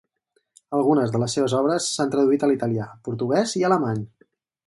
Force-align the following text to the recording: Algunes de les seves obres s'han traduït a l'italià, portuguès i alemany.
Algunes 0.77 1.11
de 1.15 1.19
les 1.23 1.35
seves 1.37 1.53
obres 1.59 1.91
s'han 1.97 2.15
traduït 2.15 2.47
a 2.47 2.51
l'italià, 2.53 2.87
portuguès 3.09 3.57
i 3.63 3.65
alemany. 3.69 4.03